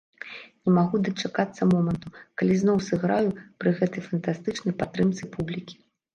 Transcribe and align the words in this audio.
Не 0.69 0.71
магу 0.77 1.01
дачакацца 1.07 1.67
моманту, 1.73 2.07
калі 2.43 2.57
зноў 2.63 2.77
сыграю 2.89 3.29
пры 3.59 3.75
гэтай 3.83 4.01
фантастычнай 4.09 4.73
падтрымцы 4.83 5.23
публікі. 5.39 5.81